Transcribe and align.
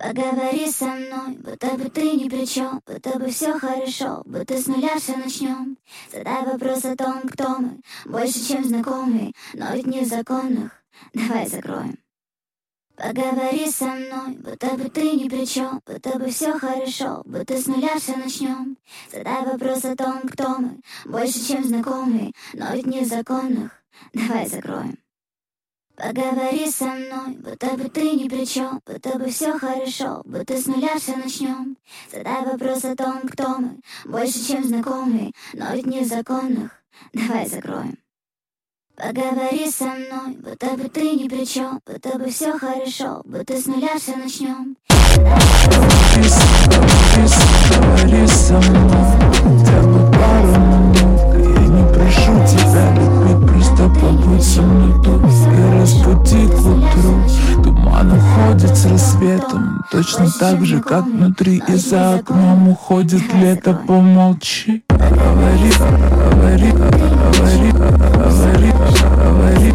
Поговори 0.00 0.66
со 0.70 0.86
мной, 0.86 1.36
будто 1.36 1.76
бы 1.76 1.90
ты 1.90 2.12
ни 2.12 2.26
при 2.26 2.46
чем, 2.46 2.80
будто 2.86 3.18
бы 3.18 3.28
все 3.28 3.58
хорошо, 3.58 4.22
будто 4.24 4.56
с 4.56 4.66
нуля 4.66 4.98
все 4.98 5.14
начнем. 5.14 5.76
Задай 6.10 6.42
вопрос 6.46 6.86
о 6.86 6.96
том, 6.96 7.20
кто 7.28 7.58
мы, 7.58 7.80
больше, 8.06 8.42
чем 8.42 8.64
знакомые, 8.64 9.32
но 9.52 9.74
ведь 9.74 9.86
не 9.86 10.06
законных. 10.06 10.72
Давай 11.12 11.46
закроем. 11.46 11.98
Поговори 12.96 13.70
со 13.70 13.86
мной, 13.88 14.38
будто 14.38 14.68
бы 14.78 14.88
ты 14.88 15.12
ни 15.16 15.28
при 15.28 15.44
чем, 15.44 15.82
будто 15.84 16.18
бы 16.18 16.30
все 16.30 16.58
хорошо, 16.58 17.20
будто 17.26 17.60
с 17.60 17.66
нуля 17.66 17.98
все 17.98 18.16
начнем. 18.16 18.78
Задай 19.12 19.44
вопрос 19.44 19.84
о 19.84 19.96
том, 19.96 20.22
кто 20.22 20.56
мы, 20.60 20.80
больше, 21.04 21.46
чем 21.46 21.62
знакомые, 21.62 22.32
но 22.54 22.74
ведь 22.74 22.86
не 22.86 23.04
законных. 23.04 23.72
Давай 24.14 24.48
закроем. 24.48 24.96
Поговори 26.00 26.70
со 26.70 26.86
мной, 26.86 27.36
будто 27.36 27.76
бы 27.76 27.90
ты 27.90 28.12
ни 28.12 28.26
при 28.26 28.46
чем, 28.46 28.80
будто 28.86 29.18
бы 29.18 29.28
все 29.28 29.58
хорошо, 29.58 30.22
будто 30.24 30.56
с 30.56 30.66
нуля 30.66 30.98
все 30.98 31.14
начнем. 31.14 31.76
Задай 32.10 32.42
вопрос 32.46 32.86
о 32.86 32.96
том, 32.96 33.20
кто 33.30 33.58
мы, 33.58 33.80
больше, 34.06 34.42
чем 34.46 34.64
знакомые, 34.64 35.32
но 35.52 35.74
ведь 35.74 35.86
не 35.86 36.04
законных. 36.04 36.70
Давай 37.12 37.46
закроем. 37.46 37.98
Поговори 38.96 39.70
со 39.70 39.84
мной, 39.84 40.36
будто 40.38 40.70
бы 40.76 40.88
ты 40.88 41.10
ни 41.16 41.28
при 41.28 41.44
чем, 41.44 41.80
будто 41.84 42.18
бы 42.18 42.30
все 42.30 42.58
хорошо, 42.58 43.20
будто 43.26 43.60
с 43.60 43.66
нуля 43.66 43.98
все 43.98 44.16
начнем. 44.16 44.76
Рассветом 59.50 59.84
Точно 59.90 60.30
так 60.38 60.64
же, 60.64 60.80
как 60.80 61.04
внутри 61.04 61.62
и 61.68 61.74
за 61.74 62.14
окном 62.14 62.68
уходит 62.68 63.22
лето 63.34 63.78
Помолчи 63.86 64.82
Говори, 64.88 65.70
говори, 66.30 66.72
говори, 66.72 67.72
говори, 67.72 67.72
говори, 68.22 68.72
говори, 69.02 69.72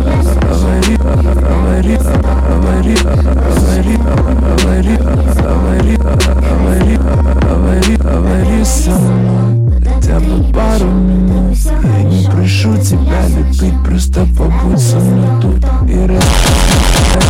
говори, 1.46 1.78
говори, 2.48 2.96
говори, 3.66 3.98
говори, 4.38 4.98
говори, 5.44 5.98
говори, 6.38 6.98
говори, 7.42 7.96
говори 7.98 8.66
со 8.66 8.92
мной 8.92 9.84
Хотя 9.84 10.20
бы 10.20 10.54
пару 10.54 10.86
минут 10.86 11.58
Я 11.84 12.04
не 12.04 12.30
прошу 12.30 12.78
тебя 12.78 13.28
любить, 13.28 13.84
просто 13.86 14.26
побудь 14.38 14.80
со 14.80 14.98
мной 14.98 15.42
тут 15.42 15.66
и 15.90 16.06
раз 16.08 17.25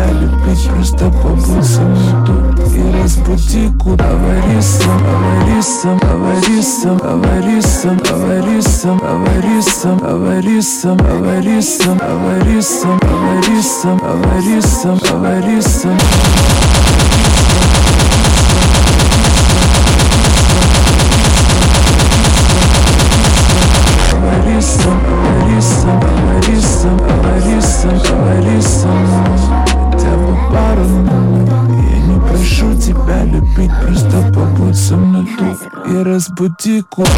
тебя 0.00 0.12
любить, 0.12 0.68
просто 0.68 1.10
побудь 1.10 1.64
со 1.64 1.80
мной 1.82 2.26
тут 2.26 2.72
И 2.74 3.02
разбуди 3.02 3.70
куда 3.78 4.08
Говори 4.08 4.60
сам, 4.60 4.98
говори 4.98 5.62
сам, 5.62 5.98
говори 5.98 6.42
сам, 6.82 6.98
говори 6.98 7.62
сам, 7.62 7.98
говори 7.98 8.62
сам, 8.62 8.98
говори 13.98 14.60
сам, 14.62 14.98
говори 14.98 15.62
музыку 35.50 35.80
и 35.88 36.02
разбуди 36.02 36.82
кошку. 36.82 37.14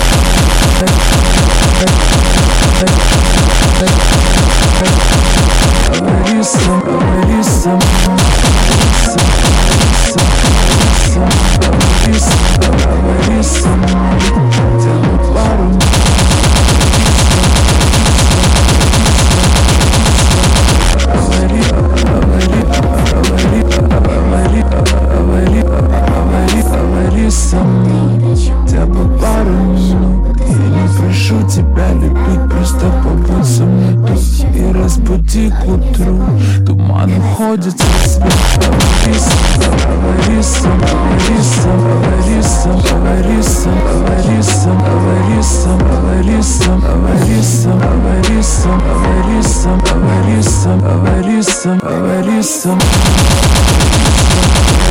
Тебя 31.83 31.93
любить, 31.95 32.51
просто 32.51 32.91
побудь 33.03 33.47
со 33.47 33.65
мной 33.65 34.07
тут 34.07 34.21
И 34.55 34.73
разбуди 34.73 35.51
к 35.51 35.65
утру 35.67 36.21
Туман 36.67 37.11
уходит 37.17 37.79
с 37.79 37.85
рассвет 37.85 38.33
Говори 38.57 39.19
сам, 39.21 39.83
говори 39.91 40.43
сам, 40.43 40.79
говори 40.79 42.43
сам, 42.43 42.79
говори 42.81 43.43
сам, 43.43 43.79
говори 43.81 44.43
сам, 44.43 44.79
говори 44.79 45.43
сам, 45.43 45.79
говори 45.79 46.43
сам, 46.43 46.81
говори 46.81 47.33
сам, 47.43 47.79
говори 47.79 48.43
сам, 48.43 48.79
говори 48.79 49.43
сам, 49.43 49.79
говори 49.81 50.43
сам, 50.43 50.79
говори 50.79 51.43
сам, 51.43 51.79
говори 51.79 52.43
сам 52.43 52.79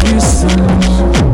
Говори 0.02 0.20
со 0.20 1.31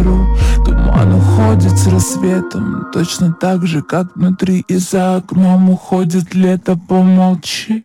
утру 0.00 0.26
Туман 0.64 1.14
уходит 1.14 1.78
с 1.78 1.86
рассветом 1.86 2.86
Точно 2.92 3.32
так 3.32 3.66
же, 3.66 3.82
как 3.82 4.14
внутри 4.16 4.64
и 4.68 4.76
за 4.76 5.16
окном 5.16 5.70
уходит 5.70 6.34
лето 6.34 6.78
Помолчи 6.88 7.78